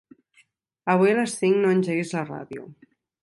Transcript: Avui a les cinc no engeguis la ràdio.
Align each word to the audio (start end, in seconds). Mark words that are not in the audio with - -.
Avui 0.93 1.11
a 1.11 1.19
les 1.19 1.35
cinc 1.43 1.61
no 1.65 1.75
engeguis 1.75 2.17
la 2.17 2.25
ràdio. 2.31 2.65